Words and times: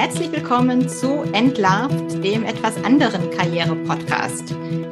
Herzlich 0.00 0.30
willkommen 0.30 0.88
zu 0.88 1.24
Entlarvt, 1.32 2.22
dem 2.22 2.44
etwas 2.44 2.76
anderen 2.84 3.32
Karriere-Podcast. 3.32 4.50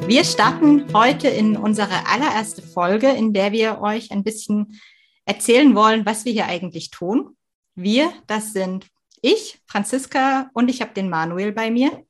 Wir 0.09 0.25
starten 0.25 0.93
heute 0.93 1.29
in 1.29 1.57
unsere 1.57 2.09
allererste 2.09 2.61
Folge, 2.61 3.11
in 3.11 3.33
der 3.33 3.53
wir 3.53 3.81
euch 3.81 4.11
ein 4.11 4.25
bisschen 4.25 4.81
erzählen 5.25 5.77
wollen, 5.77 6.05
was 6.05 6.25
wir 6.25 6.33
hier 6.33 6.47
eigentlich 6.47 6.91
tun. 6.91 7.37
Wir, 7.77 8.13
das 8.27 8.53
sind 8.53 8.89
ich, 9.23 9.61
Franziska, 9.67 10.51
und 10.55 10.69
ich 10.69 10.83
habe 10.83 10.93
den 10.93 11.09
Manuel 11.09 11.53
bei 11.53 11.71
mir. 11.71 12.05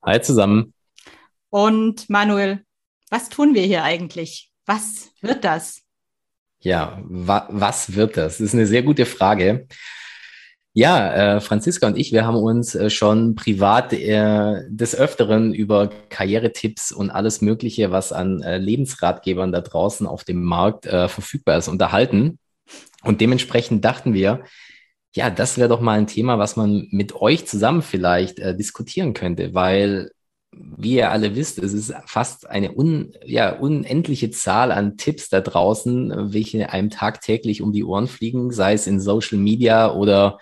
Hi 0.00 0.22
zusammen. 0.22 0.74
Und 1.50 2.08
Manuel, 2.08 2.64
was 3.10 3.30
tun 3.30 3.52
wir 3.52 3.62
hier 3.62 3.82
eigentlich? 3.82 4.52
Was 4.64 5.10
wird 5.22 5.42
das? 5.42 5.82
Ja, 6.60 7.02
wa 7.02 7.48
was 7.50 7.96
wird 7.96 8.16
das? 8.16 8.34
Das 8.38 8.42
ist 8.42 8.54
eine 8.54 8.68
sehr 8.68 8.84
gute 8.84 9.06
Frage. 9.06 9.66
Ja, 10.76 11.36
äh, 11.36 11.40
Franziska 11.40 11.86
und 11.86 11.96
ich, 11.96 12.10
wir 12.12 12.26
haben 12.26 12.36
uns 12.36 12.74
äh, 12.74 12.90
schon 12.90 13.36
privat 13.36 13.92
äh, 13.92 14.62
des 14.68 14.96
Öfteren 14.96 15.54
über 15.54 15.88
Karrieretipps 16.08 16.90
und 16.90 17.10
alles 17.10 17.40
Mögliche, 17.40 17.92
was 17.92 18.12
an 18.12 18.42
äh, 18.42 18.58
Lebensratgebern 18.58 19.52
da 19.52 19.60
draußen 19.60 20.04
auf 20.04 20.24
dem 20.24 20.42
Markt 20.42 20.86
äh, 20.86 21.06
verfügbar 21.06 21.58
ist, 21.58 21.68
unterhalten. 21.68 22.40
Und 23.04 23.20
dementsprechend 23.20 23.84
dachten 23.84 24.14
wir, 24.14 24.42
ja, 25.14 25.30
das 25.30 25.58
wäre 25.58 25.68
doch 25.68 25.80
mal 25.80 25.96
ein 25.96 26.08
Thema, 26.08 26.40
was 26.40 26.56
man 26.56 26.88
mit 26.90 27.14
euch 27.14 27.46
zusammen 27.46 27.82
vielleicht 27.82 28.40
äh, 28.40 28.56
diskutieren 28.56 29.14
könnte, 29.14 29.54
weil, 29.54 30.10
wie 30.50 30.96
ihr 30.96 31.12
alle 31.12 31.36
wisst, 31.36 31.60
es 31.60 31.72
ist 31.72 31.94
fast 32.06 32.50
eine 32.50 32.72
un, 32.74 33.12
ja, 33.24 33.56
unendliche 33.56 34.32
Zahl 34.32 34.72
an 34.72 34.96
Tipps 34.96 35.28
da 35.28 35.40
draußen, 35.40 36.32
welche 36.32 36.70
einem 36.70 36.90
tagtäglich 36.90 37.62
um 37.62 37.72
die 37.72 37.84
Ohren 37.84 38.08
fliegen, 38.08 38.50
sei 38.50 38.72
es 38.72 38.88
in 38.88 38.98
Social 38.98 39.38
Media 39.38 39.92
oder 39.92 40.40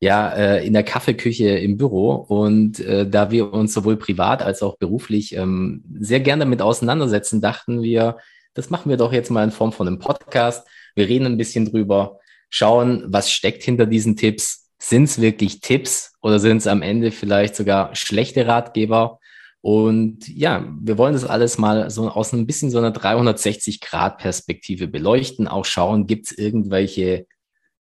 ja, 0.00 0.30
äh, 0.32 0.66
in 0.66 0.72
der 0.72 0.82
Kaffeeküche 0.82 1.50
im 1.50 1.76
Büro. 1.76 2.12
Und 2.14 2.80
äh, 2.80 3.08
da 3.08 3.30
wir 3.30 3.52
uns 3.52 3.74
sowohl 3.74 3.96
privat 3.96 4.42
als 4.42 4.62
auch 4.62 4.78
beruflich 4.78 5.36
ähm, 5.36 5.84
sehr 6.00 6.20
gerne 6.20 6.44
damit 6.44 6.62
auseinandersetzen, 6.62 7.42
dachten 7.42 7.82
wir, 7.82 8.16
das 8.54 8.70
machen 8.70 8.88
wir 8.88 8.96
doch 8.96 9.12
jetzt 9.12 9.30
mal 9.30 9.44
in 9.44 9.50
Form 9.50 9.72
von 9.72 9.86
einem 9.86 9.98
Podcast. 9.98 10.66
Wir 10.94 11.06
reden 11.06 11.26
ein 11.26 11.36
bisschen 11.36 11.66
drüber, 11.70 12.18
schauen, 12.48 13.04
was 13.06 13.30
steckt 13.30 13.62
hinter 13.62 13.86
diesen 13.86 14.16
Tipps. 14.16 14.70
Sind 14.78 15.04
es 15.04 15.20
wirklich 15.20 15.60
Tipps 15.60 16.14
oder 16.22 16.38
sind 16.40 16.56
es 16.56 16.66
am 16.66 16.80
Ende 16.80 17.10
vielleicht 17.10 17.54
sogar 17.54 17.94
schlechte 17.94 18.46
Ratgeber? 18.46 19.18
Und 19.60 20.26
ja, 20.26 20.66
wir 20.80 20.96
wollen 20.96 21.12
das 21.12 21.26
alles 21.26 21.58
mal 21.58 21.90
so 21.90 22.08
aus 22.08 22.32
ein 22.32 22.46
bisschen 22.46 22.70
so 22.70 22.78
einer 22.78 22.94
360-Grad-Perspektive 22.94 24.88
beleuchten, 24.88 25.46
auch 25.46 25.66
schauen, 25.66 26.06
gibt 26.06 26.26
es 26.26 26.38
irgendwelche 26.38 27.26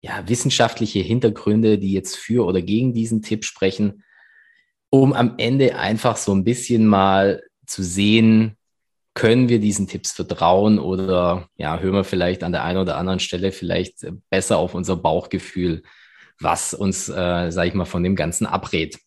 ja, 0.01 0.27
wissenschaftliche 0.27 0.99
Hintergründe, 0.99 1.77
die 1.77 1.93
jetzt 1.93 2.15
für 2.15 2.45
oder 2.45 2.61
gegen 2.61 2.93
diesen 2.93 3.21
Tipp 3.21 3.43
sprechen, 3.45 4.03
um 4.89 5.13
am 5.13 5.35
Ende 5.37 5.75
einfach 5.75 6.17
so 6.17 6.33
ein 6.33 6.43
bisschen 6.43 6.87
mal 6.87 7.43
zu 7.65 7.83
sehen, 7.83 8.57
können 9.13 9.49
wir 9.49 9.59
diesen 9.59 9.87
Tipps 9.87 10.11
vertrauen 10.11 10.79
oder 10.79 11.49
ja, 11.57 11.79
hören 11.79 11.95
wir 11.95 12.03
vielleicht 12.03 12.43
an 12.43 12.51
der 12.51 12.63
einen 12.63 12.79
oder 12.79 12.95
anderen 12.95 13.19
Stelle 13.19 13.51
vielleicht 13.51 14.07
besser 14.29 14.57
auf 14.57 14.73
unser 14.75 14.95
Bauchgefühl, 14.95 15.83
was 16.39 16.73
uns, 16.73 17.09
äh, 17.09 17.51
sage 17.51 17.67
ich 17.67 17.73
mal, 17.73 17.85
von 17.85 18.03
dem 18.03 18.15
Ganzen 18.15 18.45
abrät. 18.45 18.97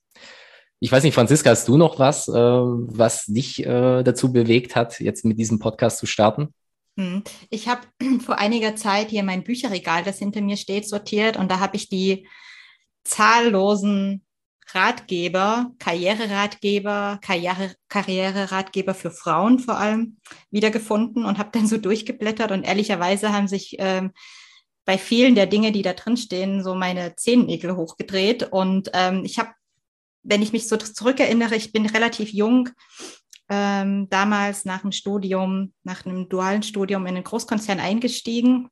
Ich 0.80 0.92
weiß 0.92 1.04
nicht, 1.04 1.14
Franziska, 1.14 1.50
hast 1.50 1.66
du 1.68 1.76
noch 1.76 1.98
was, 1.98 2.28
äh, 2.28 2.32
was 2.32 3.26
dich 3.26 3.64
äh, 3.64 4.02
dazu 4.02 4.32
bewegt 4.32 4.76
hat, 4.76 5.00
jetzt 5.00 5.24
mit 5.24 5.38
diesem 5.38 5.58
Podcast 5.58 5.98
zu 5.98 6.06
starten? 6.06 6.52
Hm. 6.98 7.22
Ich 7.50 7.68
habe 7.68 7.82
vor 8.24 8.38
einiger 8.38 8.76
Zeit 8.76 9.10
hier 9.10 9.22
mein 9.22 9.44
Bücherregal, 9.44 10.04
das 10.04 10.18
hinter 10.18 10.40
mir 10.40 10.56
steht, 10.56 10.88
sortiert 10.88 11.36
und 11.36 11.50
da 11.50 11.60
habe 11.60 11.76
ich 11.76 11.88
die 11.88 12.26
zahllosen 13.04 14.24
Ratgeber, 14.74 15.72
Karriereratgeber, 15.78 17.18
Karriere, 17.20 17.74
Karriereratgeber 17.88 18.94
für 18.94 19.10
Frauen 19.10 19.58
vor 19.58 19.76
allem 19.76 20.18
wiedergefunden 20.50 21.24
und 21.24 21.38
habe 21.38 21.50
dann 21.52 21.66
so 21.66 21.78
durchgeblättert 21.78 22.52
und 22.52 22.64
ehrlicherweise 22.64 23.32
haben 23.32 23.48
sich 23.48 23.76
ähm, 23.78 24.12
bei 24.84 24.98
vielen 24.98 25.34
der 25.34 25.46
Dinge, 25.46 25.72
die 25.72 25.82
da 25.82 25.92
drin 25.92 26.16
stehen, 26.16 26.62
so 26.64 26.74
meine 26.74 27.16
Zehennägel 27.16 27.76
hochgedreht 27.76 28.50
und 28.52 28.90
ähm, 28.94 29.24
ich 29.24 29.38
habe, 29.38 29.50
wenn 30.22 30.42
ich 30.42 30.52
mich 30.52 30.68
so 30.68 30.76
zurückerinnere, 30.76 31.56
ich 31.56 31.72
bin 31.72 31.86
relativ 31.86 32.32
jung 32.32 32.70
ähm, 33.54 34.08
damals 34.08 34.64
nach 34.64 34.80
dem 34.80 34.92
Studium, 34.92 35.74
nach 35.82 36.06
einem 36.06 36.30
dualen 36.30 36.62
Studium 36.62 37.02
in 37.02 37.16
einen 37.16 37.24
Großkonzern 37.24 37.80
eingestiegen 37.80 38.70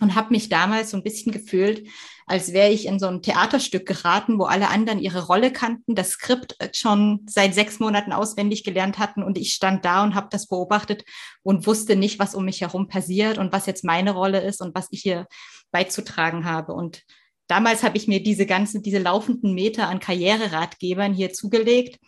und 0.00 0.14
habe 0.14 0.30
mich 0.30 0.48
damals 0.48 0.92
so 0.92 0.96
ein 0.96 1.02
bisschen 1.02 1.30
gefühlt, 1.30 1.86
als 2.24 2.54
wäre 2.54 2.70
ich 2.70 2.86
in 2.86 2.98
so 2.98 3.06
ein 3.06 3.20
Theaterstück 3.20 3.84
geraten, 3.84 4.38
wo 4.38 4.44
alle 4.44 4.70
anderen 4.70 4.98
ihre 4.98 5.26
Rolle 5.26 5.52
kannten, 5.52 5.94
das 5.94 6.12
Skript 6.12 6.56
schon 6.72 7.26
seit 7.26 7.52
sechs 7.52 7.80
Monaten 7.80 8.12
auswendig 8.12 8.64
gelernt 8.64 8.98
hatten 8.98 9.22
und 9.22 9.36
ich 9.36 9.52
stand 9.52 9.84
da 9.84 10.02
und 10.02 10.14
habe 10.14 10.28
das 10.30 10.48
beobachtet 10.48 11.04
und 11.42 11.66
wusste 11.66 11.94
nicht, 11.94 12.18
was 12.18 12.34
um 12.34 12.46
mich 12.46 12.62
herum 12.62 12.88
passiert 12.88 13.36
und 13.36 13.52
was 13.52 13.66
jetzt 13.66 13.84
meine 13.84 14.12
Rolle 14.12 14.40
ist 14.40 14.62
und 14.62 14.74
was 14.74 14.88
ich 14.90 15.02
hier 15.02 15.26
beizutragen 15.70 16.46
habe. 16.46 16.72
Und 16.72 17.02
damals 17.46 17.82
habe 17.82 17.98
ich 17.98 18.08
mir 18.08 18.22
diese 18.22 18.46
ganzen, 18.46 18.82
diese 18.82 19.00
laufenden 19.00 19.52
Meter 19.52 19.86
an 19.90 20.00
Karriereratgebern 20.00 21.12
hier 21.12 21.34
zugelegt 21.34 21.98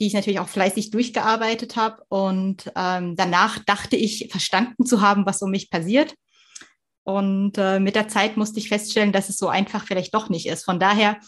die 0.00 0.06
ich 0.06 0.14
natürlich 0.14 0.40
auch 0.40 0.48
fleißig 0.48 0.90
durchgearbeitet 0.90 1.76
habe. 1.76 2.02
Und 2.08 2.70
ähm, 2.76 3.16
danach 3.16 3.58
dachte 3.60 3.96
ich, 3.96 4.28
verstanden 4.30 4.86
zu 4.86 5.00
haben, 5.00 5.26
was 5.26 5.42
um 5.42 5.50
mich 5.50 5.70
passiert. 5.70 6.14
Und 7.04 7.58
äh, 7.58 7.80
mit 7.80 7.96
der 7.96 8.08
Zeit 8.08 8.36
musste 8.36 8.58
ich 8.58 8.68
feststellen, 8.68 9.12
dass 9.12 9.28
es 9.28 9.36
so 9.36 9.48
einfach 9.48 9.84
vielleicht 9.86 10.14
doch 10.14 10.30
nicht 10.30 10.46
ist. 10.46 10.64
Von 10.64 10.80
daher 10.80 11.18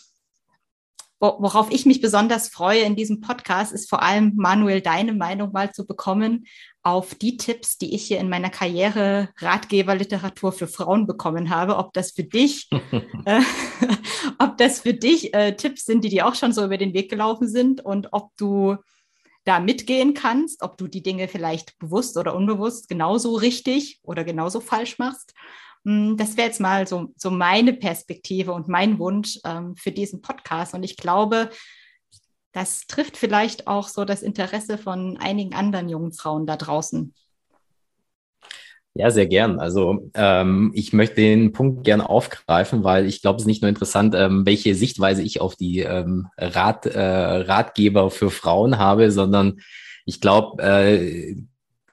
worauf 1.20 1.70
ich 1.70 1.86
mich 1.86 2.00
besonders 2.00 2.48
freue 2.48 2.80
in 2.80 2.96
diesem 2.96 3.20
Podcast, 3.20 3.72
ist 3.72 3.88
vor 3.88 4.02
allem, 4.02 4.32
Manuel, 4.36 4.80
deine 4.80 5.12
Meinung 5.12 5.52
mal 5.52 5.72
zu 5.72 5.86
bekommen 5.86 6.46
auf 6.82 7.14
die 7.14 7.36
Tipps, 7.36 7.78
die 7.78 7.94
ich 7.94 8.04
hier 8.04 8.18
in 8.18 8.28
meiner 8.28 8.50
Karriere 8.50 9.30
Ratgeberliteratur 9.38 10.52
für 10.52 10.68
Frauen 10.68 11.06
bekommen 11.06 11.50
habe. 11.50 11.76
Ob 11.78 11.92
das 11.94 12.12
für 12.12 12.24
dich, 12.24 12.68
äh, 13.24 13.40
ob 14.38 14.56
das 14.58 14.80
für 14.80 14.94
dich 14.94 15.34
äh, 15.34 15.56
Tipps 15.56 15.84
sind, 15.84 16.04
die 16.04 16.10
dir 16.10 16.26
auch 16.26 16.34
schon 16.34 16.52
so 16.52 16.64
über 16.64 16.76
den 16.76 16.94
Weg 16.94 17.10
gelaufen 17.10 17.48
sind 17.48 17.84
und 17.84 18.08
ob 18.12 18.30
du 18.36 18.76
da 19.44 19.60
mitgehen 19.60 20.12
kannst, 20.12 20.62
ob 20.62 20.76
du 20.76 20.88
die 20.88 21.02
Dinge 21.02 21.28
vielleicht 21.28 21.78
bewusst 21.78 22.16
oder 22.16 22.34
unbewusst 22.34 22.88
genauso 22.88 23.36
richtig 23.36 24.00
oder 24.02 24.24
genauso 24.24 24.60
falsch 24.60 24.98
machst. 24.98 25.34
Hm, 25.86 26.16
das 26.16 26.36
wäre 26.36 26.48
jetzt 26.48 26.60
mal 26.60 26.86
so, 26.86 27.12
so 27.16 27.30
meine 27.30 27.72
Perspektive 27.72 28.52
und 28.52 28.66
mein 28.68 28.98
Wunsch 28.98 29.38
ähm, 29.44 29.76
für 29.76 29.92
diesen 29.92 30.20
Podcast. 30.20 30.74
Und 30.74 30.82
ich 30.82 30.96
glaube, 30.96 31.48
das 32.52 32.86
trifft 32.88 33.16
vielleicht 33.16 33.68
auch 33.68 33.86
so 33.86 34.04
das 34.04 34.22
Interesse 34.22 34.78
von 34.78 35.16
einigen 35.18 35.54
anderen 35.54 35.88
jungen 35.88 36.12
Frauen 36.12 36.46
da 36.46 36.56
draußen. 36.56 37.14
Ja, 38.94 39.10
sehr 39.10 39.26
gern. 39.26 39.60
Also 39.60 40.10
ähm, 40.14 40.72
ich 40.74 40.92
möchte 40.92 41.16
den 41.16 41.52
Punkt 41.52 41.84
gerne 41.84 42.08
aufgreifen, 42.08 42.82
weil 42.82 43.06
ich 43.06 43.20
glaube, 43.20 43.36
es 43.36 43.42
ist 43.42 43.46
nicht 43.46 43.62
nur 43.62 43.68
interessant, 43.68 44.14
ähm, 44.16 44.44
welche 44.46 44.74
Sichtweise 44.74 45.22
ich 45.22 45.40
auf 45.40 45.54
die 45.54 45.80
ähm, 45.80 46.28
Rat, 46.38 46.86
äh, 46.86 46.98
Ratgeber 46.98 48.10
für 48.10 48.30
Frauen 48.30 48.78
habe, 48.78 49.12
sondern 49.12 49.60
ich 50.06 50.20
glaube, 50.20 50.62
äh, 50.62 51.36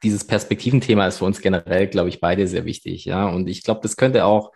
dieses 0.03 0.25
Perspektiventhema 0.25 1.07
ist 1.07 1.19
für 1.19 1.25
uns 1.25 1.41
generell, 1.41 1.87
glaube 1.87 2.09
ich, 2.09 2.19
beide 2.19 2.47
sehr 2.47 2.65
wichtig. 2.65 3.05
Ja, 3.05 3.27
und 3.27 3.47
ich 3.47 3.63
glaube, 3.63 3.81
das 3.81 3.95
könnte 3.95 4.25
auch 4.25 4.51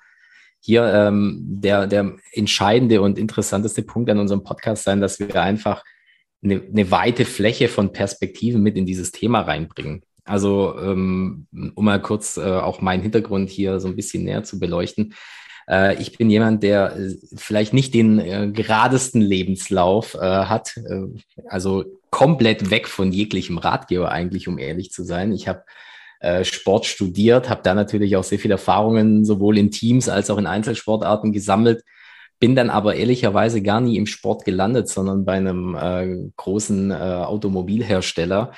hier 0.60 0.84
ähm, 0.94 1.40
der, 1.48 1.88
der 1.88 2.16
entscheidende 2.34 3.02
und 3.02 3.18
interessanteste 3.18 3.84
Punkt 3.84 4.10
an 4.10 4.20
unserem 4.20 4.44
Podcast 4.44 4.84
sein, 4.84 5.02
dass 5.02 5.20
wir 5.20 5.42
einfach 5.42 5.84
eine, 6.44 6.62
eine 6.62 6.92
weite 6.92 7.26
Fläche 7.26 7.68
von 7.68 7.94
Perspektiven 7.94 8.62
mit 8.62 8.76
in 8.78 8.86
dieses 8.86 9.12
Thema 9.12 9.42
reinbringen. 9.42 10.04
Also, 10.26 10.78
ähm, 10.80 11.48
um 11.76 11.86
mal 11.86 12.02
kurz 12.02 12.38
äh, 12.38 12.42
auch 12.42 12.82
meinen 12.82 13.02
Hintergrund 13.02 13.50
hier 13.50 13.80
so 13.80 13.88
ein 13.88 13.96
bisschen 13.96 14.24
näher 14.26 14.44
zu 14.44 14.60
beleuchten. 14.60 15.14
Äh, 15.70 16.02
ich 16.02 16.18
bin 16.18 16.30
jemand, 16.30 16.64
der 16.64 16.96
äh, 16.96 17.16
vielleicht 17.36 17.74
nicht 17.74 17.94
den 17.94 18.20
äh, 18.20 18.50
geradesten 18.52 19.22
Lebenslauf 19.22 20.16
äh, 20.16 20.20
hat. 20.20 20.78
Äh, 20.78 21.08
also 21.48 21.86
komplett 22.10 22.70
weg 22.70 22.88
von 22.88 23.12
jeglichem 23.12 23.58
Ratgeber 23.58 24.12
eigentlich, 24.12 24.48
um 24.48 24.58
ehrlich 24.58 24.92
zu 24.92 25.04
sein. 25.04 25.34
Ich 25.34 25.48
habe 25.48 25.64
äh, 26.20 26.44
Sport 26.44 26.86
studiert, 26.86 27.50
habe 27.50 27.62
da 27.64 27.76
natürlich 27.76 28.16
auch 28.16 28.24
sehr 28.24 28.40
viele 28.40 28.56
Erfahrungen 28.56 29.26
sowohl 29.26 29.58
in 29.58 29.72
Teams 29.72 30.10
als 30.10 30.30
auch 30.30 30.38
in 30.38 30.48
Einzelsportarten 30.48 31.32
gesammelt, 31.32 31.84
bin 32.40 32.56
dann 32.56 32.70
aber 32.70 32.96
ehrlicherweise 32.96 33.62
gar 33.62 33.82
nie 33.82 33.98
im 33.98 34.06
Sport 34.06 34.46
gelandet, 34.46 34.90
sondern 34.90 35.26
bei 35.26 35.34
einem 35.34 35.76
äh, 35.76 36.30
großen 36.36 36.92
äh, 36.92 36.94
Automobilhersteller. 36.94 38.52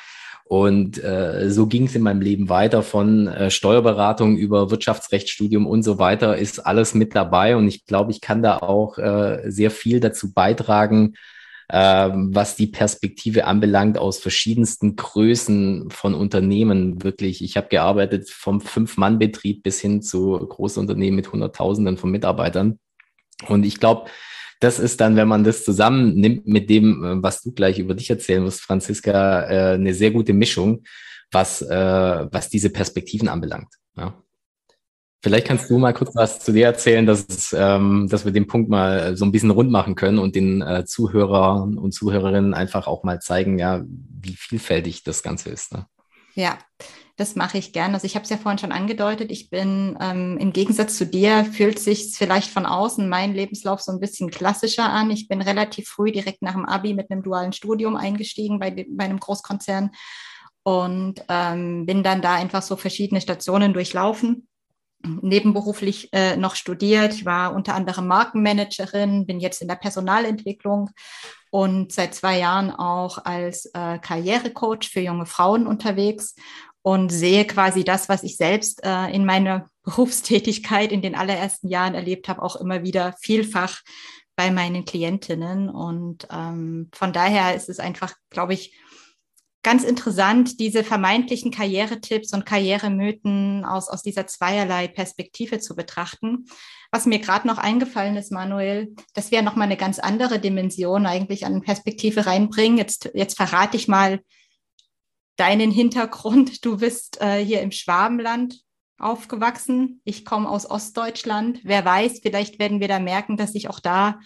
Und 0.49 1.01
äh, 1.03 1.51
so 1.51 1.67
ging 1.67 1.85
es 1.85 1.95
in 1.95 2.01
meinem 2.01 2.21
Leben 2.21 2.49
weiter 2.49 2.81
von 2.81 3.27
äh, 3.27 3.51
Steuerberatung 3.51 4.35
über 4.35 4.71
Wirtschaftsrechtsstudium 4.71 5.67
und 5.67 5.83
so 5.83 5.99
weiter, 5.99 6.37
ist 6.37 6.65
alles 6.65 6.95
mit 6.95 7.13
dabei. 7.13 7.55
Und 7.55 7.67
ich 7.67 7.85
glaube, 7.85 8.11
ich 8.11 8.19
kann 8.19 8.41
da 8.41 8.57
auch 8.57 8.97
äh, 8.97 9.43
sehr 9.45 9.69
viel 9.69 9.99
dazu 9.99 10.33
beitragen, 10.33 11.13
ähm, 11.71 12.33
was 12.33 12.55
die 12.55 12.65
Perspektive 12.65 13.45
anbelangt, 13.45 13.99
aus 13.99 14.17
verschiedensten 14.17 14.95
Größen 14.95 15.91
von 15.91 16.15
Unternehmen 16.15 17.03
wirklich. 17.03 17.43
Ich 17.43 17.55
habe 17.55 17.67
gearbeitet 17.67 18.27
vom 18.31 18.59
Fünf-Mann-Betrieb 18.59 19.61
bis 19.61 19.79
hin 19.79 20.01
zu 20.01 20.31
Großunternehmen 20.31 21.15
mit 21.15 21.31
Hunderttausenden 21.31 21.97
von 21.97 22.09
Mitarbeitern. 22.09 22.79
Und 23.47 23.65
ich 23.65 23.79
glaube, 23.79 24.09
das 24.59 24.79
ist 24.79 24.99
dann, 24.99 25.15
wenn 25.15 25.27
man 25.27 25.43
das 25.43 25.63
zusammennimmt 25.63 26.47
mit 26.47 26.69
dem, 26.69 27.03
äh, 27.03 27.23
was 27.23 27.41
du 27.41 27.51
gleich 27.51 27.79
über 27.79 27.93
dich 27.93 28.09
erzählen 28.09 28.43
musst, 28.43 28.61
Franziska, 28.61 29.43
äh, 29.43 29.73
eine 29.75 29.93
sehr 29.93 30.11
gute 30.11 30.33
Mischung, 30.33 30.83
was, 31.31 31.61
äh, 31.61 32.27
was 32.31 32.49
diese 32.49 32.69
Perspektiven 32.69 33.29
anbelangt. 33.29 33.73
Ja. 33.95 34.21
Vielleicht 35.21 35.47
kannst 35.47 35.69
du 35.69 35.77
mal 35.77 35.93
kurz 35.93 36.15
was 36.15 36.39
zu 36.39 36.53
dir 36.53 36.65
erzählen, 36.65 37.05
dass, 37.05 37.53
ähm, 37.57 38.07
dass 38.09 38.23
wir 38.23 38.31
den 38.31 38.47
Punkt 38.47 38.69
mal 38.69 39.17
so 39.17 39.25
ein 39.25 39.33
bisschen 39.33 39.51
rund 39.51 39.69
machen 39.69 39.95
können 39.95 40.17
und 40.17 40.33
den 40.33 40.61
äh, 40.61 40.85
Zuhörern 40.85 41.77
und 41.77 41.91
Zuhörerinnen 41.91 42.53
einfach 42.53 42.87
auch 42.87 43.03
mal 43.03 43.19
zeigen, 43.19 43.59
ja, 43.59 43.83
wie 43.85 44.33
vielfältig 44.33 45.03
das 45.03 45.21
Ganze 45.21 45.49
ist. 45.49 45.73
Ne? 45.73 45.85
Ja, 46.35 46.57
das 47.17 47.35
mache 47.35 47.57
ich 47.57 47.73
gern. 47.73 47.93
Also 47.93 48.05
ich 48.05 48.15
habe 48.15 48.23
es 48.23 48.29
ja 48.29 48.37
vorhin 48.37 48.59
schon 48.59 48.71
angedeutet. 48.71 49.29
Ich 49.31 49.49
bin 49.49 49.97
ähm, 49.99 50.37
im 50.39 50.53
Gegensatz 50.53 50.97
zu 50.97 51.05
dir 51.05 51.43
fühlt 51.43 51.77
sich 51.79 52.15
vielleicht 52.15 52.49
von 52.49 52.65
außen 52.65 53.09
mein 53.09 53.33
Lebenslauf 53.33 53.81
so 53.81 53.91
ein 53.91 53.99
bisschen 53.99 54.29
klassischer 54.29 54.89
an. 54.89 55.11
Ich 55.11 55.27
bin 55.27 55.41
relativ 55.41 55.89
früh 55.89 56.11
direkt 56.11 56.41
nach 56.41 56.53
dem 56.53 56.65
Abi 56.65 56.93
mit 56.93 57.11
einem 57.11 57.21
dualen 57.21 57.51
Studium 57.51 57.95
eingestiegen 57.95 58.59
bei, 58.59 58.85
bei 58.89 59.03
einem 59.03 59.19
Großkonzern 59.19 59.91
und 60.63 61.23
ähm, 61.27 61.85
bin 61.85 62.03
dann 62.03 62.21
da 62.21 62.35
einfach 62.35 62.61
so 62.61 62.77
verschiedene 62.77 63.21
Stationen 63.21 63.73
durchlaufen 63.73 64.47
nebenberuflich 65.01 66.09
äh, 66.11 66.35
noch 66.35 66.55
studiert. 66.55 67.13
Ich 67.13 67.25
war 67.25 67.53
unter 67.53 67.75
anderem 67.75 68.07
Markenmanagerin, 68.07 69.25
bin 69.25 69.39
jetzt 69.39 69.61
in 69.61 69.67
der 69.67 69.75
Personalentwicklung 69.75 70.89
und 71.51 71.91
seit 71.91 72.13
zwei 72.13 72.39
Jahren 72.39 72.71
auch 72.71 73.25
als 73.25 73.65
äh, 73.73 73.99
Karrierecoach 73.99 74.89
für 74.91 75.01
junge 75.01 75.25
Frauen 75.25 75.67
unterwegs 75.67 76.35
und 76.81 77.09
sehe 77.09 77.45
quasi 77.45 77.83
das, 77.83 78.09
was 78.09 78.23
ich 78.23 78.37
selbst 78.37 78.83
äh, 78.83 79.07
in 79.07 79.25
meiner 79.25 79.69
Berufstätigkeit 79.83 80.91
in 80.91 81.01
den 81.01 81.15
allerersten 81.15 81.67
Jahren 81.67 81.95
erlebt 81.95 82.27
habe, 82.29 82.41
auch 82.41 82.55
immer 82.55 82.83
wieder 82.83 83.15
vielfach 83.21 83.81
bei 84.35 84.51
meinen 84.51 84.85
Klientinnen. 84.85 85.69
Und 85.69 86.27
ähm, 86.31 86.89
von 86.93 87.11
daher 87.11 87.55
ist 87.55 87.69
es 87.69 87.79
einfach, 87.79 88.13
glaube 88.29 88.53
ich, 88.53 88.73
ganz 89.61 89.83
interessant, 89.83 90.59
diese 90.59 90.83
vermeintlichen 90.83 91.51
Karrieretipps 91.51 92.33
und 92.33 92.45
Karrieremythen 92.45 93.65
aus, 93.65 93.89
aus 93.89 94.01
dieser 94.01 94.25
zweierlei 94.27 94.87
Perspektive 94.87 95.59
zu 95.59 95.75
betrachten. 95.75 96.45
Was 96.91 97.05
mir 97.05 97.19
gerade 97.19 97.47
noch 97.47 97.57
eingefallen 97.57 98.15
ist, 98.15 98.31
Manuel, 98.31 98.95
dass 99.13 99.31
wir 99.31 99.41
nochmal 99.41 99.65
eine 99.65 99.77
ganz 99.77 99.99
andere 99.99 100.39
Dimension 100.39 101.05
eigentlich 101.05 101.45
an 101.45 101.61
Perspektive 101.61 102.25
reinbringen. 102.25 102.77
Jetzt, 102.77 103.11
jetzt 103.13 103.37
verrate 103.37 103.77
ich 103.77 103.87
mal 103.87 104.21
deinen 105.35 105.71
Hintergrund. 105.71 106.65
Du 106.65 106.77
bist 106.77 107.21
äh, 107.21 107.43
hier 107.43 107.61
im 107.61 107.71
Schwabenland 107.71 108.61
aufgewachsen. 108.97 110.01
Ich 110.03 110.25
komme 110.25 110.49
aus 110.49 110.69
Ostdeutschland. 110.69 111.59
Wer 111.63 111.85
weiß, 111.85 112.19
vielleicht 112.21 112.59
werden 112.59 112.79
wir 112.79 112.87
da 112.87 112.99
merken, 112.99 113.37
dass 113.37 113.53
sich 113.53 113.69
auch 113.69 113.79
da 113.79 114.19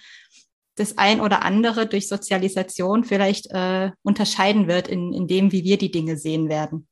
das 0.75 0.97
ein 0.97 1.21
oder 1.21 1.43
andere 1.43 1.87
durch 1.87 2.07
Sozialisation 2.07 3.03
vielleicht 3.03 3.47
äh, 3.51 3.91
unterscheiden 4.01 4.67
wird 4.67 4.87
in, 4.87 5.13
in 5.13 5.27
dem, 5.27 5.51
wie 5.51 5.63
wir 5.63 5.77
die 5.77 5.91
Dinge 5.91 6.17
sehen 6.17 6.49
werden. 6.49 6.87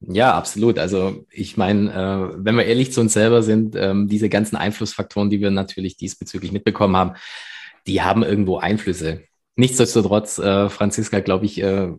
Ja, 0.00 0.34
absolut. 0.34 0.78
Also 0.78 1.24
ich 1.30 1.56
meine, 1.56 1.90
äh, 1.90 2.36
wenn 2.38 2.56
wir 2.56 2.66
ehrlich 2.66 2.92
zu 2.92 3.00
uns 3.00 3.14
selber 3.14 3.42
sind, 3.42 3.74
ähm, 3.76 4.08
diese 4.08 4.28
ganzen 4.28 4.56
Einflussfaktoren, 4.56 5.30
die 5.30 5.40
wir 5.40 5.50
natürlich 5.50 5.96
diesbezüglich 5.96 6.52
mitbekommen 6.52 6.96
haben, 6.96 7.14
die 7.86 8.02
haben 8.02 8.22
irgendwo 8.22 8.58
Einflüsse. 8.58 9.22
Nichtsdestotrotz, 9.56 10.38
äh, 10.38 10.68
Franziska, 10.68 11.20
glaube 11.20 11.46
ich, 11.46 11.62
äh, 11.62 11.92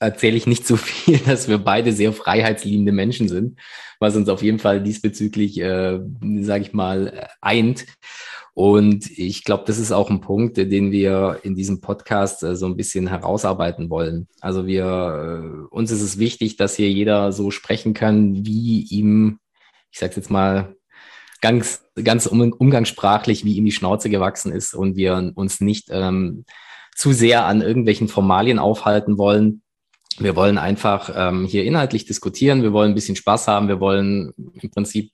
erzähle 0.00 0.36
ich 0.36 0.48
nicht 0.48 0.66
so 0.66 0.76
viel, 0.76 1.18
dass 1.18 1.48
wir 1.48 1.58
beide 1.58 1.92
sehr 1.92 2.12
freiheitsliebende 2.12 2.92
Menschen 2.92 3.28
sind, 3.28 3.60
was 4.00 4.16
uns 4.16 4.28
auf 4.28 4.42
jeden 4.42 4.58
Fall 4.58 4.82
diesbezüglich, 4.82 5.60
äh, 5.60 6.00
sage 6.40 6.62
ich 6.62 6.72
mal, 6.72 7.28
eint. 7.40 7.86
Und 8.54 9.10
ich 9.18 9.42
glaube, 9.42 9.64
das 9.66 9.78
ist 9.78 9.90
auch 9.90 10.10
ein 10.10 10.20
Punkt, 10.20 10.56
den 10.56 10.92
wir 10.92 11.40
in 11.42 11.56
diesem 11.56 11.80
Podcast 11.80 12.44
äh, 12.44 12.54
so 12.54 12.66
ein 12.66 12.76
bisschen 12.76 13.08
herausarbeiten 13.08 13.90
wollen. 13.90 14.28
Also 14.40 14.66
wir, 14.66 14.84
äh, 14.84 15.74
uns 15.74 15.90
ist 15.90 16.02
es 16.02 16.18
wichtig, 16.20 16.56
dass 16.56 16.76
hier 16.76 16.90
jeder 16.90 17.32
so 17.32 17.50
sprechen 17.50 17.94
kann, 17.94 18.46
wie 18.46 18.82
ihm, 18.82 19.40
ich 19.90 19.98
sage 19.98 20.14
jetzt 20.16 20.30
mal, 20.30 20.76
ganz, 21.40 21.82
ganz 22.02 22.26
umgangssprachlich, 22.26 23.44
wie 23.44 23.56
ihm 23.56 23.64
die 23.64 23.72
Schnauze 23.72 24.08
gewachsen 24.08 24.52
ist 24.52 24.72
und 24.72 24.96
wir 24.96 25.32
uns 25.34 25.60
nicht 25.60 25.88
ähm, 25.90 26.44
zu 26.94 27.12
sehr 27.12 27.46
an 27.46 27.60
irgendwelchen 27.60 28.06
Formalien 28.06 28.60
aufhalten 28.60 29.18
wollen. 29.18 29.62
Wir 30.18 30.36
wollen 30.36 30.58
einfach 30.58 31.12
ähm, 31.14 31.44
hier 31.44 31.64
inhaltlich 31.64 32.06
diskutieren, 32.06 32.62
wir 32.62 32.72
wollen 32.72 32.92
ein 32.92 32.94
bisschen 32.94 33.16
Spaß 33.16 33.48
haben, 33.48 33.66
wir 33.66 33.80
wollen 33.80 34.32
im 34.54 34.70
Prinzip 34.70 35.10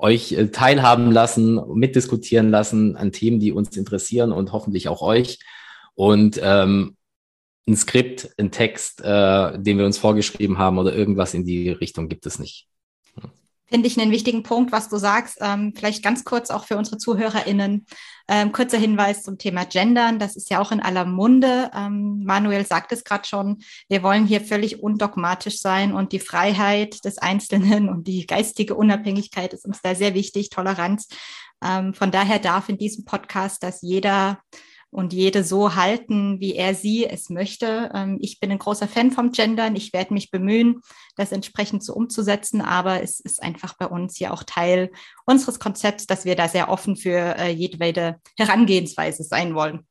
euch 0.00 0.32
äh, 0.32 0.48
teilhaben 0.48 1.10
lassen, 1.10 1.60
mitdiskutieren 1.74 2.50
lassen 2.50 2.96
an 2.96 3.12
Themen, 3.12 3.40
die 3.40 3.52
uns 3.52 3.76
interessieren 3.76 4.32
und 4.32 4.52
hoffentlich 4.52 4.88
auch 4.88 5.02
euch. 5.02 5.38
Und 5.94 6.40
ähm, 6.42 6.96
ein 7.68 7.76
Skript, 7.76 8.30
ein 8.38 8.50
Text, 8.50 9.00
äh, 9.02 9.58
den 9.58 9.78
wir 9.78 9.86
uns 9.86 9.98
vorgeschrieben 9.98 10.58
haben 10.58 10.78
oder 10.78 10.94
irgendwas 10.94 11.34
in 11.34 11.44
die 11.44 11.70
Richtung 11.70 12.08
gibt 12.08 12.26
es 12.26 12.38
nicht 12.38 12.66
finde 13.70 13.86
ich 13.86 13.98
einen 13.98 14.10
wichtigen 14.10 14.42
Punkt, 14.42 14.72
was 14.72 14.88
du 14.88 14.96
sagst. 14.96 15.38
Ähm, 15.40 15.72
vielleicht 15.76 16.02
ganz 16.02 16.24
kurz 16.24 16.50
auch 16.50 16.64
für 16.64 16.76
unsere 16.76 16.98
ZuhörerInnen. 16.98 17.86
Ähm, 18.28 18.52
kurzer 18.52 18.78
Hinweis 18.78 19.22
zum 19.22 19.38
Thema 19.38 19.64
Gendern. 19.64 20.18
Das 20.18 20.36
ist 20.36 20.50
ja 20.50 20.60
auch 20.60 20.72
in 20.72 20.80
aller 20.80 21.04
Munde. 21.04 21.70
Ähm, 21.74 22.22
Manuel 22.24 22.66
sagt 22.66 22.92
es 22.92 23.04
gerade 23.04 23.26
schon. 23.26 23.58
Wir 23.88 24.02
wollen 24.02 24.26
hier 24.26 24.40
völlig 24.40 24.82
undogmatisch 24.82 25.60
sein 25.60 25.92
und 25.92 26.12
die 26.12 26.20
Freiheit 26.20 27.04
des 27.04 27.18
Einzelnen 27.18 27.88
und 27.88 28.08
die 28.08 28.26
geistige 28.26 28.74
Unabhängigkeit 28.74 29.52
ist 29.52 29.66
uns 29.66 29.80
da 29.82 29.94
sehr 29.94 30.14
wichtig, 30.14 30.50
Toleranz. 30.50 31.08
Ähm, 31.62 31.94
von 31.94 32.10
daher 32.10 32.38
darf 32.38 32.68
in 32.68 32.78
diesem 32.78 33.04
Podcast, 33.04 33.62
dass 33.62 33.82
jeder 33.82 34.40
und 34.90 35.12
jede 35.12 35.44
so 35.44 35.74
halten, 35.76 36.40
wie 36.40 36.54
er 36.54 36.74
sie 36.74 37.06
es 37.06 37.30
möchte. 37.30 37.90
Ähm, 37.94 38.18
ich 38.20 38.40
bin 38.40 38.50
ein 38.50 38.58
großer 38.58 38.88
Fan 38.88 39.12
vom 39.12 39.32
Gendern. 39.32 39.76
Ich 39.76 39.92
werde 39.92 40.14
mich 40.14 40.30
bemühen, 40.30 40.80
das 41.16 41.32
entsprechend 41.32 41.84
so 41.84 41.94
umzusetzen. 41.94 42.60
Aber 42.60 43.02
es 43.02 43.20
ist 43.20 43.42
einfach 43.42 43.76
bei 43.78 43.86
uns 43.86 44.18
ja 44.18 44.32
auch 44.32 44.42
Teil 44.42 44.90
unseres 45.26 45.60
Konzepts, 45.60 46.06
dass 46.06 46.24
wir 46.24 46.34
da 46.34 46.48
sehr 46.48 46.68
offen 46.68 46.96
für 46.96 47.36
äh, 47.38 47.50
jedwede 47.50 48.16
Herangehensweise 48.36 49.22
sein 49.22 49.54
wollen. 49.54 49.86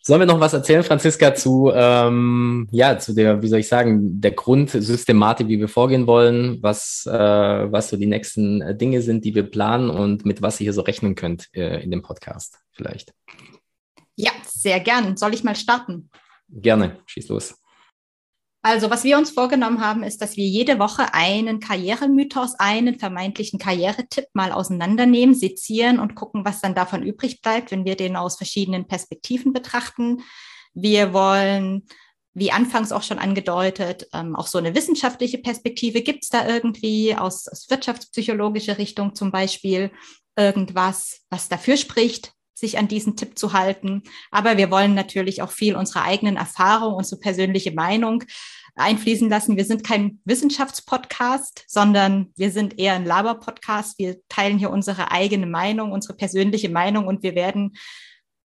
Sollen 0.00 0.20
wir 0.20 0.26
noch 0.26 0.40
was 0.40 0.54
erzählen, 0.54 0.84
Franziska, 0.84 1.34
zu, 1.34 1.70
ähm, 1.74 2.68
ja, 2.70 2.98
zu 2.98 3.14
der, 3.14 3.42
wie 3.42 3.48
soll 3.48 3.58
ich 3.58 3.68
sagen, 3.68 4.20
der 4.20 4.30
Grundsystematik, 4.30 5.48
wie 5.48 5.58
wir 5.58 5.68
vorgehen 5.68 6.06
wollen, 6.06 6.62
was, 6.62 7.04
äh, 7.06 7.12
was 7.12 7.90
so 7.90 7.96
die 7.96 8.06
nächsten 8.06 8.62
äh, 8.62 8.76
Dinge 8.76 9.02
sind, 9.02 9.24
die 9.24 9.34
wir 9.34 9.42
planen 9.42 9.90
und 9.90 10.24
mit 10.24 10.40
was 10.40 10.60
ihr 10.60 10.64
hier 10.64 10.72
so 10.72 10.82
rechnen 10.82 11.14
könnt 11.14 11.48
äh, 11.52 11.82
in 11.82 11.90
dem 11.90 12.02
Podcast 12.02 12.60
vielleicht? 12.70 13.12
Ja, 14.18 14.32
sehr 14.44 14.80
gern. 14.80 15.16
Soll 15.16 15.32
ich 15.32 15.44
mal 15.44 15.54
starten? 15.54 16.10
Gerne, 16.48 16.98
schieß 17.06 17.28
los. 17.28 17.54
Also, 18.62 18.90
was 18.90 19.04
wir 19.04 19.16
uns 19.16 19.30
vorgenommen 19.30 19.80
haben, 19.80 20.02
ist, 20.02 20.20
dass 20.20 20.36
wir 20.36 20.44
jede 20.44 20.80
Woche 20.80 21.14
einen 21.14 21.60
Karrieremythos, 21.60 22.56
einen 22.58 22.98
vermeintlichen 22.98 23.60
Karrieretipp 23.60 24.26
mal 24.32 24.50
auseinandernehmen, 24.50 25.36
sezieren 25.36 26.00
und 26.00 26.16
gucken, 26.16 26.44
was 26.44 26.60
dann 26.60 26.74
davon 26.74 27.04
übrig 27.04 27.40
bleibt, 27.42 27.70
wenn 27.70 27.84
wir 27.84 27.94
den 27.94 28.16
aus 28.16 28.36
verschiedenen 28.36 28.88
Perspektiven 28.88 29.52
betrachten. 29.52 30.22
Wir 30.74 31.12
wollen, 31.12 31.86
wie 32.34 32.50
anfangs 32.50 32.90
auch 32.90 33.04
schon 33.04 33.20
angedeutet, 33.20 34.08
ähm, 34.12 34.34
auch 34.34 34.48
so 34.48 34.58
eine 34.58 34.74
wissenschaftliche 34.74 35.38
Perspektive. 35.38 36.02
Gibt 36.02 36.24
es 36.24 36.30
da 36.30 36.48
irgendwie 36.48 37.14
aus, 37.14 37.46
aus 37.46 37.70
wirtschaftspsychologischer 37.70 38.78
Richtung 38.78 39.14
zum 39.14 39.30
Beispiel 39.30 39.92
irgendwas, 40.36 41.20
was 41.30 41.48
dafür 41.48 41.76
spricht, 41.76 42.32
sich 42.58 42.78
an 42.78 42.88
diesen 42.88 43.16
Tipp 43.16 43.38
zu 43.38 43.52
halten. 43.52 44.02
Aber 44.30 44.56
wir 44.56 44.70
wollen 44.70 44.94
natürlich 44.94 45.42
auch 45.42 45.50
viel 45.50 45.76
unserer 45.76 46.02
eigenen 46.04 46.36
Erfahrung, 46.36 46.94
unsere 46.94 47.20
persönliche 47.20 47.72
Meinung 47.72 48.24
einfließen 48.74 49.28
lassen. 49.28 49.56
Wir 49.56 49.64
sind 49.64 49.84
kein 49.84 50.20
Wissenschaftspodcast, 50.24 51.64
sondern 51.66 52.32
wir 52.36 52.50
sind 52.50 52.78
eher 52.78 52.94
ein 52.94 53.04
Laber-Podcast. 53.04 53.98
Wir 53.98 54.18
teilen 54.28 54.58
hier 54.58 54.70
unsere 54.70 55.10
eigene 55.10 55.46
Meinung, 55.46 55.92
unsere 55.92 56.14
persönliche 56.16 56.68
Meinung 56.68 57.06
und 57.06 57.22
wir 57.22 57.34
werden, 57.34 57.76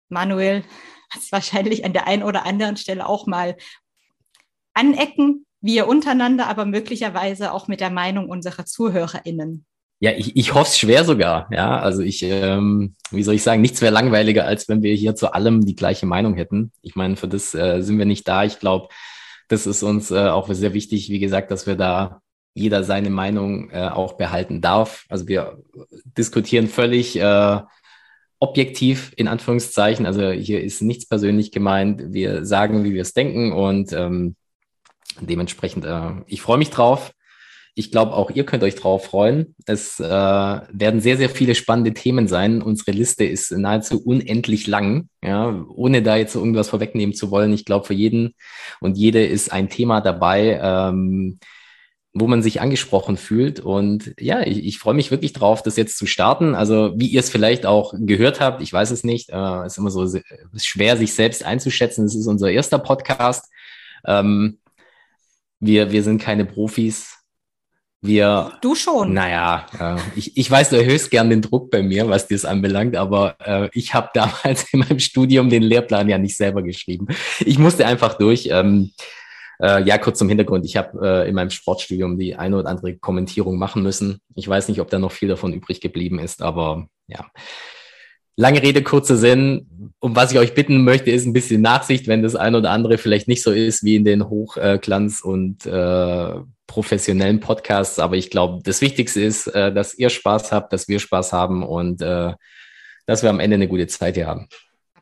Manuel, 0.09 0.63
wahrscheinlich 1.31 1.85
an 1.85 1.93
der 1.93 2.07
einen 2.07 2.23
oder 2.23 2.45
anderen 2.45 2.77
Stelle 2.77 3.07
auch 3.07 3.27
mal 3.27 3.57
anecken, 4.73 5.45
wir 5.61 5.87
untereinander, 5.87 6.47
aber 6.47 6.65
möglicherweise 6.65 7.51
auch 7.51 7.67
mit 7.67 7.81
der 7.81 7.91
Meinung 7.91 8.29
unserer 8.29 8.65
ZuhörerInnen. 8.65 9.65
Ja, 10.03 10.13
ich, 10.17 10.35
ich 10.35 10.55
hoffe 10.55 10.69
es 10.69 10.79
schwer 10.79 11.05
sogar. 11.05 11.47
Ja, 11.51 11.79
also 11.79 12.01
ich, 12.01 12.23
ähm, 12.23 12.95
wie 13.11 13.21
soll 13.21 13.35
ich 13.35 13.43
sagen, 13.43 13.61
nichts 13.61 13.81
wäre 13.81 13.93
langweiliger, 13.93 14.45
als 14.45 14.67
wenn 14.67 14.81
wir 14.81 14.95
hier 14.95 15.13
zu 15.15 15.31
allem 15.31 15.63
die 15.63 15.75
gleiche 15.75 16.07
Meinung 16.07 16.33
hätten. 16.33 16.71
Ich 16.81 16.95
meine, 16.95 17.15
für 17.15 17.27
das 17.27 17.53
äh, 17.53 17.81
sind 17.81 17.99
wir 17.99 18.05
nicht 18.05 18.27
da. 18.27 18.43
Ich 18.43 18.59
glaube, 18.59 18.89
das 19.47 19.67
ist 19.67 19.83
uns 19.83 20.09
äh, 20.09 20.29
auch 20.29 20.51
sehr 20.51 20.73
wichtig, 20.73 21.09
wie 21.09 21.19
gesagt, 21.19 21.51
dass 21.51 21.67
wir 21.67 21.75
da 21.75 22.21
jeder 22.55 22.83
seine 22.83 23.11
Meinung 23.11 23.69
äh, 23.69 23.89
auch 23.89 24.13
behalten 24.13 24.59
darf. 24.59 25.05
Also 25.07 25.27
wir 25.27 25.59
diskutieren 26.17 26.67
völlig 26.67 27.15
äh, 27.19 27.59
objektiv 28.39 29.13
in 29.17 29.27
Anführungszeichen. 29.27 30.07
Also 30.07 30.31
hier 30.31 30.63
ist 30.63 30.81
nichts 30.81 31.07
persönlich 31.07 31.51
gemeint. 31.51 32.11
Wir 32.11 32.43
sagen, 32.43 32.83
wie 32.83 32.93
wir 32.95 33.03
es 33.03 33.13
denken 33.13 33.53
und 33.53 33.93
ähm, 33.93 34.35
dementsprechend, 35.19 35.85
äh, 35.85 36.09
ich 36.25 36.41
freue 36.41 36.57
mich 36.57 36.71
drauf. 36.71 37.13
Ich 37.73 37.91
glaube, 37.91 38.13
auch 38.13 38.31
ihr 38.31 38.45
könnt 38.45 38.63
euch 38.63 38.75
drauf 38.75 39.05
freuen. 39.05 39.55
Es 39.65 39.99
äh, 39.99 40.03
werden 40.05 40.99
sehr, 40.99 41.17
sehr 41.17 41.29
viele 41.29 41.55
spannende 41.55 41.93
Themen 41.93 42.27
sein. 42.27 42.61
Unsere 42.61 42.91
Liste 42.91 43.23
ist 43.23 43.51
nahezu 43.51 44.03
unendlich 44.03 44.67
lang, 44.67 45.07
ja, 45.23 45.63
ohne 45.73 46.01
da 46.01 46.17
jetzt 46.17 46.35
irgendwas 46.35 46.69
vorwegnehmen 46.69 47.15
zu 47.15 47.31
wollen. 47.31 47.53
Ich 47.53 47.63
glaube, 47.63 47.85
für 47.85 47.93
jeden 47.93 48.35
und 48.81 48.97
jede 48.97 49.25
ist 49.25 49.53
ein 49.53 49.69
Thema 49.69 50.01
dabei, 50.01 50.59
ähm, 50.61 51.39
wo 52.13 52.27
man 52.27 52.41
sich 52.43 52.59
angesprochen 52.59 53.15
fühlt. 53.15 53.61
Und 53.61 54.15
ja, 54.19 54.41
ich, 54.41 54.65
ich 54.65 54.77
freue 54.77 54.93
mich 54.93 55.09
wirklich 55.09 55.31
drauf, 55.31 55.63
das 55.63 55.77
jetzt 55.77 55.97
zu 55.97 56.05
starten. 56.05 56.55
Also 56.55 56.93
wie 56.97 57.07
ihr 57.07 57.21
es 57.21 57.29
vielleicht 57.29 57.65
auch 57.65 57.93
gehört 57.97 58.41
habt, 58.41 58.61
ich 58.61 58.73
weiß 58.73 58.91
es 58.91 59.05
nicht, 59.05 59.29
äh, 59.29 59.65
ist 59.65 59.77
immer 59.77 59.91
so 59.91 60.03
ist 60.03 60.21
schwer, 60.59 60.97
sich 60.97 61.13
selbst 61.13 61.45
einzuschätzen. 61.45 62.03
Es 62.03 62.15
ist 62.15 62.27
unser 62.27 62.51
erster 62.51 62.79
Podcast. 62.79 63.49
Ähm, 64.05 64.59
wir, 65.61 65.91
wir 65.91 66.03
sind 66.03 66.21
keine 66.21 66.43
Profis. 66.43 67.20
Wir, 68.03 68.53
du 68.61 68.73
schon. 68.73 69.13
Naja, 69.13 69.67
äh, 69.79 69.99
ich, 70.15 70.35
ich 70.35 70.49
weiß, 70.49 70.71
du 70.71 70.77
erhöhst 70.77 71.11
gern 71.11 71.29
den 71.29 71.43
Druck 71.43 71.69
bei 71.69 71.83
mir, 71.83 72.09
was 72.09 72.27
das 72.27 72.45
anbelangt, 72.45 72.95
aber 72.95 73.35
äh, 73.39 73.69
ich 73.73 73.93
habe 73.93 74.09
damals 74.13 74.73
in 74.73 74.79
meinem 74.79 74.99
Studium 74.99 75.49
den 75.49 75.61
Lehrplan 75.61 76.09
ja 76.09 76.17
nicht 76.17 76.35
selber 76.35 76.63
geschrieben. 76.63 77.07
Ich 77.39 77.59
musste 77.59 77.85
einfach 77.85 78.15
durch. 78.15 78.49
Ähm, 78.51 78.91
äh, 79.61 79.83
ja, 79.83 79.99
kurz 79.99 80.17
zum 80.17 80.29
Hintergrund. 80.29 80.65
Ich 80.65 80.75
habe 80.75 80.99
äh, 81.07 81.29
in 81.29 81.35
meinem 81.35 81.51
Sportstudium 81.51 82.17
die 82.17 82.35
eine 82.35 82.57
oder 82.57 82.69
andere 82.69 82.97
Kommentierung 82.97 83.59
machen 83.59 83.83
müssen. 83.83 84.19
Ich 84.33 84.47
weiß 84.47 84.67
nicht, 84.69 84.81
ob 84.81 84.89
da 84.89 84.97
noch 84.97 85.11
viel 85.11 85.29
davon 85.29 85.53
übrig 85.53 85.79
geblieben 85.79 86.17
ist, 86.17 86.41
aber 86.41 86.87
ja. 87.07 87.27
Lange 88.35 88.63
Rede, 88.63 88.81
kurzer 88.81 89.17
Sinn. 89.17 89.93
Um 89.99 90.15
was 90.15 90.31
ich 90.31 90.39
euch 90.39 90.55
bitten 90.55 90.83
möchte, 90.83 91.11
ist 91.11 91.27
ein 91.27 91.33
bisschen 91.33 91.61
Nachsicht, 91.61 92.07
wenn 92.07 92.23
das 92.23 92.35
eine 92.35 92.57
oder 92.57 92.71
andere 92.71 92.97
vielleicht 92.97 93.27
nicht 93.27 93.43
so 93.43 93.51
ist 93.51 93.83
wie 93.83 93.95
in 93.95 94.05
den 94.05 94.23
Hochglanz- 94.23 95.21
und 95.21 95.67
äh, 95.67 96.39
professionellen 96.71 97.41
Podcasts. 97.41 97.99
Aber 97.99 98.15
ich 98.15 98.29
glaube, 98.29 98.63
das 98.63 98.79
Wichtigste 98.79 99.21
ist, 99.21 99.47
äh, 99.47 99.73
dass 99.73 99.93
ihr 99.93 100.09
Spaß 100.09 100.53
habt, 100.53 100.71
dass 100.71 100.87
wir 100.87 100.99
Spaß 100.99 101.33
haben 101.33 101.63
und 101.63 102.01
äh, 102.01 102.33
dass 103.05 103.23
wir 103.23 103.29
am 103.29 103.41
Ende 103.41 103.55
eine 103.55 103.67
gute 103.67 103.87
Zeit 103.87 104.15
hier 104.15 104.27
haben. 104.27 104.47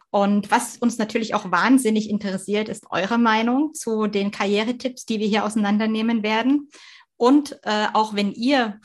Und 0.10 0.50
was 0.50 0.78
uns 0.78 0.98
natürlich 0.98 1.36
auch 1.36 1.52
wahnsinnig 1.52 2.10
interessiert, 2.10 2.70
ist 2.70 2.86
eure 2.90 3.20
Meinung 3.20 3.76
zu 3.76 4.08
den 4.08 4.32
Karrieretipps, 4.32 5.06
die 5.06 5.20
wir 5.20 5.28
hier 5.28 5.46
auseinandernehmen 5.46 6.24
werden. 6.24 6.70
Und 7.18 7.60
äh, 7.62 7.86
auch 7.94 8.16
wenn 8.16 8.32
ihr 8.32 8.80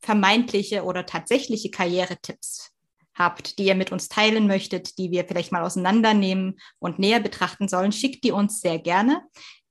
vermeintliche 0.00 0.84
oder 0.84 1.04
tatsächliche 1.04 1.70
Karrieretipps 1.70 2.70
habt, 3.14 3.58
die 3.58 3.66
ihr 3.66 3.74
mit 3.74 3.92
uns 3.92 4.08
teilen 4.08 4.46
möchtet, 4.46 4.96
die 4.96 5.10
wir 5.10 5.26
vielleicht 5.26 5.52
mal 5.52 5.62
auseinandernehmen 5.62 6.58
und 6.78 6.98
näher 6.98 7.20
betrachten 7.20 7.68
sollen, 7.68 7.92
schickt 7.92 8.24
die 8.24 8.32
uns 8.32 8.62
sehr 8.62 8.78
gerne. 8.78 9.20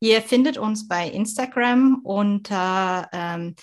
Ihr 0.04 0.24
findet 0.24 0.58
uns 0.58 0.88
bei 0.88 1.08
Instagram 1.08 2.02
unter 2.04 3.08
ähm, 3.14 3.56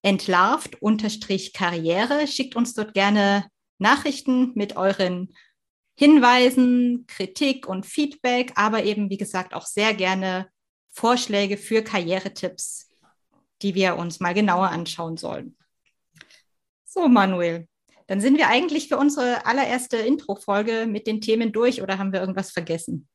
entlarvt-karriere. 0.00 2.26
Schickt 2.26 2.56
uns 2.56 2.72
dort 2.72 2.94
gerne 2.94 3.46
Nachrichten 3.78 4.52
mit 4.54 4.76
euren 4.76 5.34
Hinweisen, 5.94 7.04
Kritik 7.06 7.68
und 7.68 7.84
Feedback, 7.84 8.52
aber 8.54 8.84
eben, 8.84 9.10
wie 9.10 9.18
gesagt, 9.18 9.52
auch 9.52 9.66
sehr 9.66 9.92
gerne 9.92 10.48
Vorschläge 10.90 11.58
für 11.58 11.82
Karrieretipps, 11.82 12.88
die 13.60 13.74
wir 13.74 13.96
uns 13.96 14.20
mal 14.20 14.32
genauer 14.32 14.70
anschauen 14.70 15.18
sollen. 15.18 15.54
So, 16.86 17.08
Manuel, 17.08 17.68
dann 18.06 18.22
sind 18.22 18.38
wir 18.38 18.48
eigentlich 18.48 18.88
für 18.88 18.96
unsere 18.96 19.44
allererste 19.44 19.98
Intro-Folge 19.98 20.86
mit 20.86 21.06
den 21.06 21.20
Themen 21.20 21.52
durch 21.52 21.82
oder 21.82 21.98
haben 21.98 22.14
wir 22.14 22.20
irgendwas 22.20 22.52
vergessen? 22.52 23.06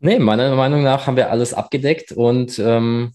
Nee, 0.00 0.18
meiner 0.18 0.54
Meinung 0.54 0.82
nach 0.82 1.06
haben 1.06 1.16
wir 1.16 1.30
alles 1.30 1.54
abgedeckt 1.54 2.12
und 2.12 2.58
ähm, 2.58 3.12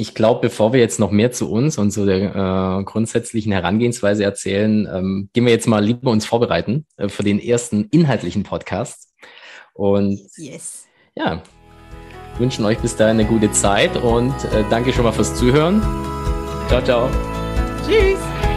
ich 0.00 0.14
glaube, 0.14 0.40
bevor 0.40 0.72
wir 0.72 0.80
jetzt 0.80 0.98
noch 0.98 1.10
mehr 1.10 1.30
zu 1.30 1.50
uns 1.50 1.76
und 1.76 1.90
zu 1.90 2.06
der 2.06 2.34
äh, 2.80 2.84
grundsätzlichen 2.84 3.52
Herangehensweise 3.52 4.24
erzählen, 4.24 4.88
ähm, 4.92 5.28
gehen 5.32 5.44
wir 5.44 5.52
jetzt 5.52 5.66
mal 5.66 5.84
lieber 5.84 6.10
uns 6.10 6.24
vorbereiten 6.24 6.86
äh, 6.96 7.08
für 7.08 7.22
den 7.22 7.38
ersten 7.38 7.84
inhaltlichen 7.90 8.42
Podcast. 8.42 9.12
Und 9.74 10.18
yes. 10.36 10.86
ja, 11.14 11.42
wünschen 12.38 12.64
euch 12.64 12.78
bis 12.78 12.96
dahin 12.96 13.20
eine 13.20 13.28
gute 13.28 13.52
Zeit 13.52 13.96
und 13.96 14.34
äh, 14.52 14.64
danke 14.70 14.92
schon 14.92 15.04
mal 15.04 15.12
fürs 15.12 15.34
Zuhören. 15.34 15.82
Ciao, 16.68 16.82
ciao. 16.82 17.10
Tschüss. 17.86 18.49